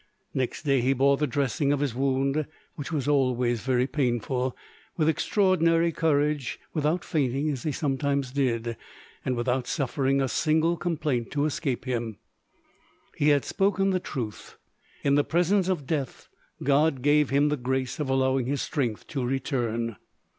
Next 0.33 0.63
day 0.63 0.81
he 0.81 0.93
bore 0.93 1.15
the 1.17 1.27
dressing 1.27 1.71
of 1.71 1.79
his 1.79 1.93
wound, 1.93 2.47
which 2.73 2.91
was 2.91 3.07
always 3.07 3.61
very 3.61 3.85
painful, 3.85 4.57
with 4.97 5.07
extraordinary 5.07 5.91
courage, 5.91 6.59
without 6.73 7.05
fainting, 7.05 7.51
as 7.51 7.61
he 7.61 7.71
sometimes 7.71 8.31
did, 8.31 8.77
and 9.23 9.35
without 9.35 9.67
suffering 9.67 10.19
a 10.19 10.27
single 10.27 10.75
complaint 10.75 11.29
to 11.33 11.45
escape 11.45 11.85
him: 11.85 12.17
he 13.15 13.27
had 13.27 13.45
spoken 13.45 13.91
the 13.91 13.99
truth; 13.99 14.57
in 15.03 15.13
the 15.13 15.23
presence 15.23 15.69
of 15.69 15.85
death 15.85 16.27
God 16.63 17.03
gave 17.03 17.29
him 17.29 17.49
the 17.49 17.55
grace 17.55 17.99
of 17.99 18.09
allowing 18.09 18.47
his 18.47 18.63
strength 18.63 19.05
to 19.09 19.23
return. 19.23 19.97